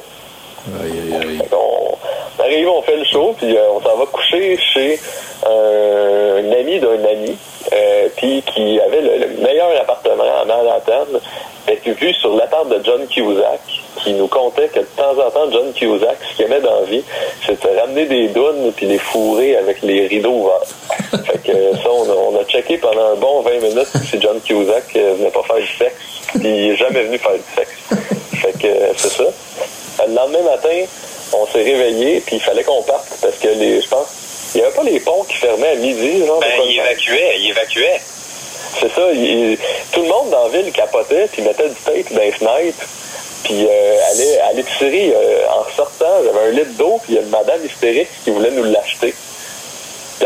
Aïe, 0.82 0.92
aïe, 0.92 1.22
aïe. 1.28 1.38
Fait 1.38 1.46
qu'on- 1.48 1.96
on 2.38 2.42
arrive, 2.42 2.68
on 2.68 2.82
fait 2.82 2.96
le 2.96 3.04
show, 3.04 3.34
puis 3.36 3.56
euh, 3.56 3.60
on 3.74 3.80
s'en 3.82 3.96
va 3.96 4.06
coucher 4.06 4.56
chez 4.58 4.98
euh, 5.46 6.40
un 6.40 6.52
ami 6.60 6.78
d'un 6.78 7.04
ami, 7.04 7.36
euh, 7.72 8.08
puis 8.16 8.42
qui 8.42 8.80
avait 8.80 9.00
le, 9.00 9.26
le 9.26 9.42
meilleur 9.42 9.70
appartement 9.80 10.24
à 10.42 10.44
Manhattan, 10.44 11.18
avec 11.66 11.86
vue 11.86 12.12
sur 12.14 12.36
l'appart 12.36 12.68
de 12.68 12.80
John 12.84 13.06
Cusack, 13.06 13.60
qui 14.02 14.12
nous 14.12 14.28
contait 14.28 14.68
que 14.68 14.80
de 14.80 14.88
temps 14.96 15.12
en 15.12 15.30
temps, 15.30 15.50
John 15.50 15.72
Cusack, 15.72 16.18
ce 16.30 16.36
qu'il 16.36 16.44
aimait 16.44 16.60
dans 16.60 16.80
la 16.80 16.86
vie, 16.86 17.02
c'était 17.46 17.74
de 17.74 17.80
ramener 17.80 18.06
des 18.06 18.28
dounes 18.28 18.72
puis 18.76 18.86
les 18.86 18.98
fourrer 18.98 19.56
avec 19.56 19.82
les 19.82 20.06
rideaux 20.06 20.32
ouverts. 20.32 21.20
fait 21.24 21.42
que 21.42 21.52
ça, 21.52 21.90
on 21.90 22.04
a, 22.04 22.14
on 22.14 22.40
a 22.40 22.44
checké 22.44 22.76
pendant 22.78 23.12
un 23.12 23.16
bon 23.16 23.40
20 23.40 23.50
minutes 23.60 23.88
si 24.10 24.20
John 24.20 24.40
Cusack 24.40 24.84
euh, 24.96 25.14
venait 25.18 25.30
pas 25.30 25.42
faire 25.42 25.56
du 25.56 25.76
sexe, 25.78 25.96
puis 26.28 26.40
il 26.42 26.70
est 26.70 26.76
jamais 26.76 27.02
venu 27.02 27.18
faire 27.18 27.32
du 27.32 27.54
sexe. 27.56 27.72
Fait 28.34 28.52
que 28.58 28.66
euh, 28.66 28.92
c'est 28.96 29.12
ça. 29.12 29.24
Le 30.06 30.14
lendemain 30.14 30.42
matin, 30.42 30.84
on 31.32 31.46
s'est 31.46 31.62
réveillé, 31.62 32.20
puis 32.20 32.36
il 32.36 32.42
fallait 32.42 32.64
qu'on 32.64 32.82
parte 32.82 33.06
parce 33.22 33.36
que 33.36 33.48
les, 33.48 33.80
je 33.80 33.88
pense, 33.88 34.23
il 34.54 34.60
n'y 34.60 34.66
avait 34.66 34.74
pas 34.74 34.82
les 34.84 35.00
ponts 35.00 35.24
qui 35.28 35.36
fermaient 35.36 35.70
à 35.72 35.74
midi, 35.76 36.24
genre. 36.26 36.40
Ben, 36.40 36.48
de 36.50 36.56
quoi 36.56 36.64
de 36.64 36.70
il 36.70 36.76
même. 36.76 36.86
évacuait, 36.86 37.34
il 37.38 37.50
évacuait. 37.50 38.00
C'est 38.80 38.92
ça. 38.92 39.02
il- 39.12 39.58
tout 39.92 40.02
le 40.02 40.08
monde 40.08 40.30
dans 40.30 40.44
la 40.48 40.48
ville 40.60 40.72
capotait, 40.72 41.28
puis 41.32 41.42
mettait 41.42 41.68
du 41.68 41.74
tape 41.76 42.12
dans 42.12 42.20
les 42.20 42.32
fenêtres. 42.32 42.86
Puis 43.44 43.66
euh, 43.68 43.96
allait 44.10 44.40
à 44.40 44.52
l'épicerie, 44.54 45.12
euh, 45.14 45.42
en 45.50 45.76
sortant, 45.76 46.06
j'avais 46.24 46.46
un 46.48 46.50
litre 46.50 46.72
d'eau, 46.78 46.98
puis 47.02 47.12
il 47.12 47.16
y 47.16 47.18
a 47.18 47.22
une 47.22 47.28
madame 47.28 47.64
hystérique 47.64 48.08
qui 48.24 48.30
voulait 48.30 48.50
nous 48.50 48.64
l'acheter. 48.64 49.14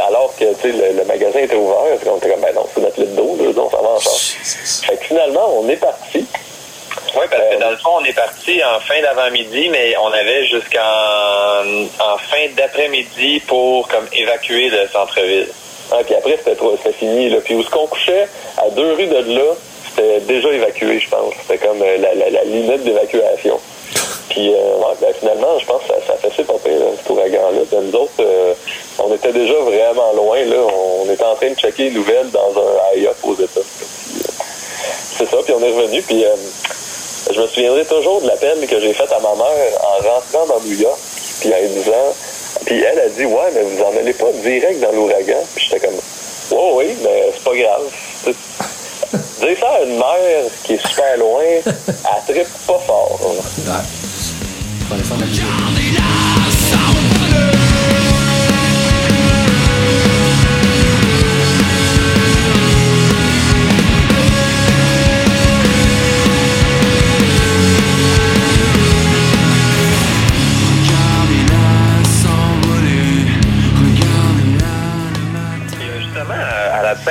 Alors 0.00 0.32
que 0.38 0.44
le, 0.44 0.92
le 0.99 1.04
magasin 1.04 1.40
était 1.40 1.56
ouvert, 1.56 1.78
on 2.06 2.16
était 2.18 2.28
comme, 2.30 2.40
ben 2.40 2.54
non, 2.54 2.66
c'est 2.73 2.80
notre 2.80 3.00
litre 3.00 3.14
d'eau, 3.14 3.37
on 3.56 3.70
s'en 3.70 3.82
va 3.82 3.88
en. 3.88 3.99
Fait 3.99 4.97
que 4.97 5.04
finalement, 5.06 5.50
on 5.58 5.68
est 5.68 5.76
parti. 5.76 6.25
Oui, 7.14 7.24
parce 7.30 7.42
Euh, 7.42 7.54
que 7.56 7.60
dans 7.60 7.70
le 7.70 7.76
fond, 7.78 7.90
on 8.00 8.04
est 8.04 8.12
parti 8.12 8.60
en 8.64 8.80
fin 8.80 9.00
d'avant-midi, 9.00 9.68
mais 9.70 9.94
on 9.98 10.12
avait 10.12 10.46
jusqu'en 10.46 10.80
en 12.00 12.18
fin 12.18 12.46
d'après-midi 12.56 13.40
pour 13.46 13.88
comme 13.88 14.06
évacuer 14.12 14.68
le 14.68 14.86
centre-ville. 14.88 15.48
Ah, 15.90 15.98
puis 16.04 16.14
après, 16.14 16.38
c'était 16.44 16.92
fini. 16.92 17.30
Là. 17.30 17.38
Puis 17.42 17.54
où 17.54 17.62
ce 17.62 17.70
qu'on 17.70 17.86
couchait, 17.86 18.28
à 18.58 18.68
deux 18.70 18.92
rues 18.92 19.06
de 19.06 19.34
là, 19.38 19.54
c'était 19.88 20.20
déjà 20.20 20.48
évacué, 20.50 21.00
je 21.00 21.08
pense. 21.08 21.32
C'était 21.42 21.66
comme 21.66 21.80
euh, 21.82 21.96
la, 21.98 22.14
la- 22.14 22.30
la 22.30 22.44
limite 22.44 22.84
d'évacuation. 22.84 23.58
Puis 24.28 24.52
euh, 24.52 24.58
ben, 25.00 25.14
finalement, 25.18 25.58
je 25.58 25.64
pense 25.64 25.80
que 25.82 25.88
ça, 25.88 25.94
ça 26.06 26.28
a 26.28 26.30
fait 26.30 26.44
pas 26.44 26.58
pire, 26.62 26.78
là, 26.78 26.86
cet 26.98 27.08
ouragan-là. 27.10 27.80
Nous 27.80 27.94
autres, 27.98 28.12
euh, 28.20 28.52
on 28.98 29.14
était 29.14 29.32
déjà 29.32 29.54
vraiment 29.54 30.12
loin. 30.12 30.44
Là. 30.44 30.56
On 30.58 31.10
était 31.10 31.24
en 31.24 31.34
train 31.36 31.48
de 31.50 31.54
checker 31.58 31.84
les 31.84 31.90
nouvelles 31.92 32.30
dans 32.30 32.52
un 32.60 32.94
high-up 32.98 33.16
aux 33.22 33.34
États. 33.34 33.60
Euh, 33.60 33.62
c'est 35.16 35.26
ça, 35.28 35.38
puis 35.42 35.54
on 35.54 35.62
est 35.64 35.70
revenu. 35.72 36.02
Puis 36.02 36.22
euh, 36.24 36.34
je 37.32 37.40
me 37.40 37.47
souviendrai 37.47 37.85
toujours 37.85 38.20
de 38.23 38.26
l'appel 38.26 38.66
que 38.66 38.80
j'ai 38.80 38.92
fait 38.92 39.11
à 39.12 39.18
ma 39.20 39.35
mère 39.35 39.80
en 39.82 39.97
rentrant 40.08 40.47
dans 40.47 40.61
New 40.64 40.78
York, 40.78 40.99
puis 41.40 41.52
en 41.52 41.61
lui 41.61 41.68
disant, 41.68 42.14
puis 42.64 42.82
elle 42.82 42.99
a 42.99 43.08
dit, 43.08 43.25
ouais, 43.25 43.50
mais 43.54 43.62
vous 43.62 43.82
en 43.82 43.97
allez 43.97 44.12
pas 44.12 44.32
direct 44.42 44.80
dans 44.80 44.92
l'ouragan. 44.92 45.42
Puis 45.54 45.64
j'étais 45.64 45.87
comme, 45.87 45.97
ouais, 45.97 46.70
oui, 46.75 46.97
mais 47.02 47.32
c'est 47.35 47.44
pas 47.44 47.56
grave. 47.56 47.82
Dire 49.40 49.56
ça 49.61 49.68
à 49.68 49.82
une 49.82 49.97
mère 49.97 50.50
qui 50.64 50.75
est 50.75 50.87
super 50.87 51.16
loin, 51.18 51.42
elle 51.66 52.35
trippe 52.35 52.49
pas 52.66 52.78
fort. 52.87 53.18
Ouais. 53.23 53.75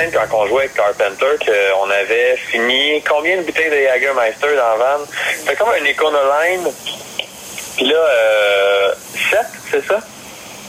Quand 0.06 0.38
on 0.38 0.46
jouait 0.46 0.64
avec 0.64 0.74
Carpenter, 0.74 1.44
qu'on 1.44 1.90
avait 1.90 2.36
fini 2.36 3.02
combien 3.02 3.36
de 3.38 3.42
bouteilles 3.42 3.70
de 3.70 3.76
Jagermeister 3.76 4.54
dans 4.54 4.68
la 4.68 4.76
van? 4.76 5.04
C'était 5.36 5.56
comme 5.56 5.68
un 5.70 5.84
Econoline. 5.84 6.72
Puis 7.76 7.86
là, 7.86 7.96
euh, 7.96 8.92
7, 9.30 9.40
c'est 9.70 9.86
ça? 9.86 10.00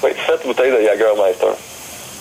Oui, 0.03 0.11
sept 0.25 0.45
bouteilles 0.45 0.71
de 0.71 0.81
Jagermeister. 0.81 1.47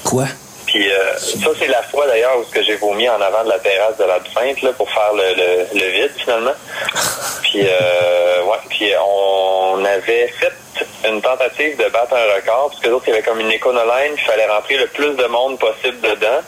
Quoi? 0.04 0.24
Puis 0.66 0.90
euh, 0.90 1.16
ça, 1.16 1.50
c'est 1.58 1.68
la 1.68 1.82
fois 1.84 2.06
d'ailleurs 2.06 2.38
où 2.38 2.44
ce 2.44 2.50
que 2.50 2.62
j'ai 2.62 2.76
vomi 2.76 3.08
en 3.08 3.20
avant 3.20 3.42
de 3.44 3.48
la 3.48 3.58
terrasse 3.58 3.96
de 3.96 4.04
la 4.04 4.18
Sainte 4.34 4.60
là, 4.60 4.72
pour 4.72 4.90
faire 4.90 5.12
le, 5.14 5.34
le, 5.34 5.80
le 5.80 5.90
vide 5.90 6.12
finalement. 6.18 6.52
Puis 7.42 7.66
euh, 7.66 8.42
ouais, 8.42 8.58
puis 8.68 8.92
on 9.00 9.82
avait 9.82 10.28
fait 10.28 10.52
une 11.08 11.22
tentative 11.22 11.78
de 11.78 11.88
battre 11.88 12.14
un 12.14 12.34
record, 12.34 12.68
parce 12.68 12.80
que 12.80 12.88
d'autres, 12.88 13.04
il 13.06 13.10
y 13.10 13.12
avait 13.14 13.22
comme 13.22 13.40
une 13.40 13.50
éconoline, 13.50 14.12
il 14.14 14.22
fallait 14.22 14.46
rentrer 14.46 14.76
le 14.76 14.86
plus 14.88 15.14
de 15.14 15.24
monde 15.24 15.58
possible 15.58 15.98
dedans. 16.02 16.42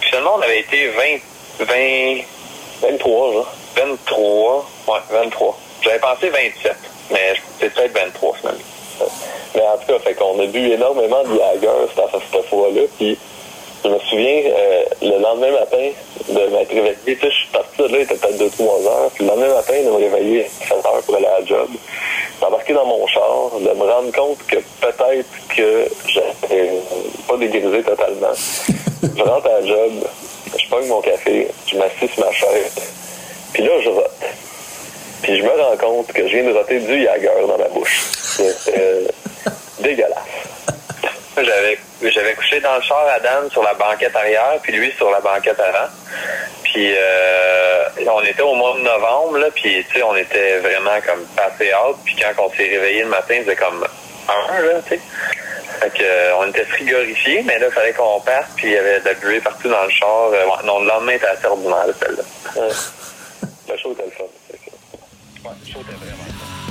Puis 0.00 0.08
finalement, 0.10 0.36
on 0.36 0.42
avait 0.42 0.60
été 0.60 0.88
20, 0.88 1.66
20, 1.66 2.22
23, 2.82 3.32
genre. 3.32 3.52
23, 3.76 4.66
ouais, 4.88 5.00
23. 5.10 5.58
J'avais 5.82 5.98
pensé 5.98 6.28
27, 6.28 6.76
mais 7.10 7.34
c'est 7.58 7.72
peut-être 7.72 7.92
23 7.92 8.34
finalement. 8.36 8.60
Mais 9.54 9.62
en 9.62 9.76
tout 9.78 9.92
cas, 9.92 9.98
fait 10.00 10.14
qu'on 10.14 10.40
a 10.40 10.46
bu 10.46 10.72
énormément 10.72 11.22
de 11.24 11.36
Jagger 11.36 11.68
cette, 11.94 12.22
cette 12.32 12.46
fois-là. 12.46 12.82
Puis 12.98 13.18
je 13.84 13.88
me 13.88 13.98
souviens, 13.98 14.42
euh, 14.46 14.84
le 15.02 15.18
lendemain 15.18 15.52
matin, 15.52 15.90
de 16.28 16.46
m'être 16.54 16.72
réveillé, 16.72 16.96
tu 17.04 17.14
sais, 17.20 17.30
je 17.30 17.36
suis 17.36 17.48
parti 17.48 17.78
de 17.78 17.84
là, 17.84 17.98
il 17.98 18.02
était 18.02 18.14
peut-être 18.14 18.38
2-3 18.38 18.86
heures. 18.86 19.10
Puis 19.14 19.24
le 19.24 19.30
lendemain 19.30 19.54
matin, 19.54 19.74
de 19.82 19.90
me 19.90 19.96
réveiller 19.96 20.44
à 20.44 20.66
7 20.68 20.86
heures 20.86 21.02
pour 21.04 21.16
aller 21.16 21.26
à 21.26 21.40
la 21.40 21.44
job, 21.44 21.68
d'embarquer 22.40 22.74
dans 22.74 22.86
mon 22.86 23.06
char, 23.06 23.50
de 23.58 23.70
me 23.70 23.90
rendre 23.90 24.12
compte 24.12 24.38
que 24.46 24.56
peut-être 24.80 25.56
que 25.56 25.88
j'étais 26.06 26.70
pas 27.26 27.36
dégrisé 27.36 27.82
totalement. 27.82 28.32
Je 29.02 29.22
rentre 29.22 29.46
à 29.46 29.60
la 29.60 29.66
job, 29.66 29.92
je 30.58 30.68
pogne 30.68 30.86
mon 30.86 31.00
café, 31.00 31.48
je 31.66 31.76
m'assis 31.76 32.08
sur 32.08 32.24
ma 32.24 32.32
chaise, 32.32 32.74
puis 33.52 33.62
là, 33.64 33.72
je 33.82 33.88
rote. 33.88 34.10
Puis 35.22 35.38
je 35.38 35.42
me 35.42 35.50
rends 35.50 35.76
compte 35.76 36.12
que 36.12 36.26
je 36.26 36.36
viens 36.36 36.44
de 36.44 36.52
roter 36.52 36.80
du 36.80 37.02
Jagger 37.02 37.46
dans 37.46 37.58
ma 37.58 37.68
bouche. 37.68 38.02
C'était 38.12 39.06
Moi, 41.36 41.44
J'avais, 41.44 41.78
j'avais 42.02 42.34
couché 42.34 42.60
dans 42.60 42.76
le 42.76 42.82
char 42.82 43.06
à 43.06 43.50
sur 43.50 43.62
la 43.62 43.74
banquette 43.74 44.14
arrière, 44.16 44.58
puis 44.62 44.72
lui 44.72 44.92
sur 44.96 45.10
la 45.10 45.20
banquette 45.20 45.60
avant. 45.60 45.88
Puis 46.64 46.92
euh, 46.96 47.84
on 48.06 48.22
était 48.22 48.42
au 48.42 48.54
mois 48.54 48.74
de 48.76 48.82
novembre, 48.82 49.38
là, 49.38 49.48
puis 49.54 49.84
tu 49.88 49.98
sais, 49.98 50.02
on 50.02 50.16
était 50.16 50.58
vraiment 50.58 51.00
comme 51.06 51.24
passé 51.36 51.72
out. 51.74 51.96
Puis 52.04 52.16
quand 52.16 52.44
on 52.44 52.50
s'est 52.50 52.68
réveillé 52.68 53.02
le 53.02 53.08
matin, 53.08 53.36
c'était 53.40 53.56
comme 53.56 53.86
un, 54.28 54.62
là, 54.62 54.80
tu 54.88 54.94
sais. 54.94 55.00
Fait 55.82 55.90
que, 55.90 56.04
euh, 56.04 56.36
on 56.38 56.46
était 56.46 56.64
frigorifiés, 56.64 57.42
mais 57.42 57.58
là, 57.58 57.66
il 57.68 57.72
fallait 57.72 57.92
qu'on 57.92 58.20
parte, 58.20 58.50
puis 58.54 58.68
il 58.68 58.74
y 58.74 58.76
avait 58.76 59.00
de 59.00 59.04
la 59.04 59.14
buée 59.14 59.40
partout 59.40 59.68
dans 59.68 59.82
le 59.82 59.90
char. 59.90 60.30
Euh, 60.32 60.46
non, 60.64 60.78
le 60.78 60.86
lendemain, 60.86 61.12
était 61.12 61.26
assez 61.26 61.46
ordinaire, 61.46 61.86
celle-là. 62.00 62.22
Le 63.68 63.76
show 63.76 63.90
était 63.90 64.04
le 64.04 64.10
fun. 64.12 64.24
Ouais, 65.44 65.50
le 65.60 65.72
show 65.72 65.80
était 65.80 65.96
vraiment 65.96 66.22
fun. 66.22 66.61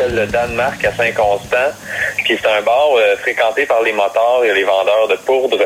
S'appelle 0.00 0.14
le 0.16 0.26
Danemark 0.26 0.84
à 0.84 0.92
Saint-Constant. 0.92 1.72
Puis 2.24 2.38
c'est 2.40 2.48
un 2.48 2.62
bar 2.62 2.90
euh, 2.96 3.16
fréquenté 3.16 3.66
par 3.66 3.82
les 3.82 3.92
motards 3.92 4.44
et 4.44 4.52
les 4.54 4.64
vendeurs 4.64 5.08
de 5.08 5.16
poudre. 5.16 5.58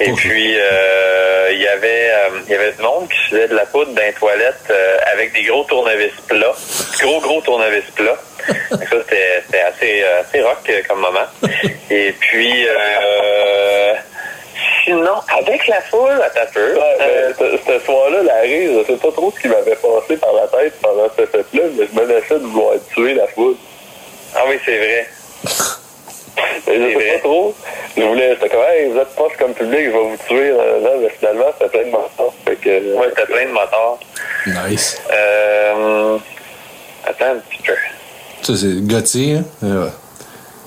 Et 0.00 0.12
puis 0.12 0.56
euh, 0.58 1.50
il 1.52 1.60
y 1.60 1.68
avait 1.68 2.10
euh, 2.10 2.28
il 2.46 2.52
y 2.52 2.54
avait 2.56 2.72
du 2.72 2.82
monde 2.82 3.08
qui 3.08 3.30
faisait 3.30 3.48
de 3.48 3.54
la 3.54 3.66
poudre 3.66 3.92
dans 3.92 4.02
les 4.02 4.12
toilettes 4.12 4.54
euh, 4.70 4.96
avec 5.12 5.32
des 5.32 5.42
gros 5.44 5.64
tournevis 5.64 6.12
plats. 6.28 6.54
Gros 7.00 7.20
gros 7.20 7.40
tournevis 7.42 7.84
plats. 7.94 8.18
Donc 8.70 8.82
ça 8.88 8.96
c'était 9.02 9.42
c'était 9.46 9.60
assez 9.60 10.04
assez 10.20 10.42
rock 10.42 10.70
comme 10.88 11.00
moment. 11.00 11.26
Et 11.90 12.12
puis 12.18 12.66
euh, 12.66 13.94
sinon 14.84 15.14
avec 15.38 15.66
la 15.66 15.80
foule 15.82 16.20
à 16.22 16.30
ta 16.30 16.46
peu. 16.46 16.74
Ouais, 16.74 16.96
mais 16.98 17.58
ce- 17.66 17.84
soir-là, 17.84 18.22
Larry, 18.22 18.66
je 18.68 18.84
sais 18.92 18.98
pas 18.98 19.12
trop 19.12 19.32
ce 19.34 19.40
qui 19.40 19.48
m'avait 19.48 19.76
passé 19.76 20.16
par 20.18 20.32
la 20.32 20.46
tête 20.48 20.74
pendant 20.82 21.08
ce 21.16 21.26
fait-là, 21.26 21.62
mais 21.76 21.86
je 21.92 22.00
menaçais 22.00 22.34
de 22.38 22.44
vouloir 22.46 22.74
tuer 22.94 23.14
la 23.14 23.26
foule. 23.28 23.56
Ah 24.34 24.42
oui 24.48 24.58
c'est 24.64 24.76
vrai. 24.78 25.06
Mais 25.44 25.50
je 25.50 26.62
C'est 26.64 26.78
sais 26.78 26.94
vrai. 26.94 27.12
pas 27.14 27.18
trop. 27.20 27.54
Je 27.96 28.02
voulais, 28.02 28.34
c'était 28.34 28.48
comme, 28.48 28.64
hey, 28.68 28.88
vous 28.90 28.98
êtes 28.98 29.14
proche 29.14 29.36
comme 29.38 29.54
public, 29.54 29.80
je 29.86 29.90
vais 29.90 30.02
vous 30.02 30.16
tuer. 30.26 30.50
Là, 30.50 30.64
là, 30.82 30.90
mais 31.00 31.08
finalement, 31.10 31.44
c'était 31.60 31.78
plein 31.78 31.90
de. 31.90 31.96
Fait 32.44 32.56
que, 32.56 32.94
Ouais 32.96 33.06
c'était 33.10 33.26
plein 33.32 33.44
de 33.46 33.50
motards. 33.52 33.98
Nice. 34.46 34.98
Euh, 35.12 36.18
attends 37.06 37.24
un 37.26 37.36
petit 37.36 37.62
peu. 37.62 37.74
Ça, 38.42 38.52
c'est 38.56 38.86
Gauthier, 38.86 39.36
hein? 39.36 39.44
Euh, 39.62 39.88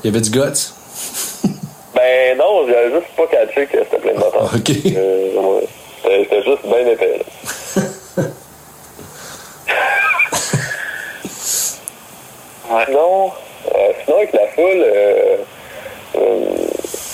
Il 0.04 0.08
y 0.12 0.16
avait 0.16 0.22
du 0.22 0.30
guts? 0.32 0.40
Ben 1.96 2.38
non, 2.38 2.68
j'avais 2.68 2.92
juste 2.92 3.08
pas 3.18 3.26
catché 3.26 3.66
que 3.66 3.80
c'était 3.80 3.98
plein 3.98 4.14
de 4.14 4.20
morts. 4.20 4.52
Ok. 4.56 4.70
Euh, 4.96 5.34
ouais. 5.42 5.68
C'était 6.04 6.44
juste 6.44 6.64
bien 6.66 6.88
épais. 6.88 7.18
là. 7.18 8.24
Sinon, 12.86 13.26
euh, 13.26 13.30
sinon, 14.08 14.18
avec 14.18 14.34
la 14.34 14.48
foule, 14.48 14.84
euh, 14.86 15.36
euh, 16.16 16.46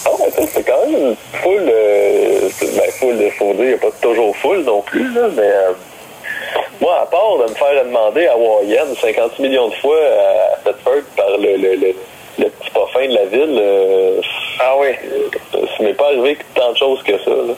ah, 0.05 0.09
ça, 0.35 0.41
c'est 0.53 0.63
quand 0.63 0.85
même 0.85 0.95
une 1.09 1.15
foule, 1.41 1.67
euh, 1.69 2.49
ben, 2.61 2.91
foule, 2.91 3.31
faut 3.37 3.53
dire, 3.53 3.63
il 3.63 3.67
n'y 3.69 3.73
a 3.73 3.77
pas 3.77 3.91
toujours 4.01 4.35
foule 4.37 4.59
non 4.63 4.81
plus, 4.81 5.11
là, 5.13 5.27
mais 5.35 5.41
euh, 5.41 5.71
moi, 6.79 6.99
à 7.01 7.05
part 7.07 7.37
de 7.39 7.49
me 7.49 7.55
faire 7.55 7.83
demander 7.85 8.27
à 8.27 8.33
Hawaïenne 8.33 8.95
50 9.01 9.39
millions 9.39 9.69
de 9.69 9.75
fois 9.75 9.97
à 9.97 10.57
Thetford 10.63 11.01
par 11.17 11.29
le, 11.37 11.57
le, 11.57 11.75
le, 11.75 11.95
le 12.39 12.49
petit 12.49 12.69
parfum 12.71 13.07
de 13.07 13.13
la 13.15 13.25
ville, 13.25 13.57
euh, 13.59 14.21
Ah 14.59 14.75
oui. 14.79 14.87
ça 15.51 15.83
m'est 15.83 15.93
pas 15.93 16.07
arrivé 16.07 16.37
tant 16.55 16.71
de 16.71 16.77
choses 16.77 17.01
que 17.03 17.17
ça. 17.23 17.29
Là. 17.31 17.53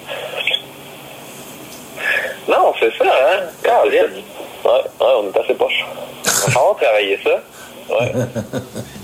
Non, 2.48 2.74
c'est 2.80 2.94
ça, 2.98 3.06
hein? 3.06 3.44
Caroline. 3.64 4.24
Ouais, 4.64 4.72
ouais, 4.72 5.14
on 5.18 5.28
est 5.32 5.40
assez 5.40 5.54
poche. 5.56 5.86
On 6.26 6.30
va 6.30 6.52
falloir 6.52 6.76
travailler 6.76 7.20
ça. 7.24 7.42
Ouais. 7.90 8.12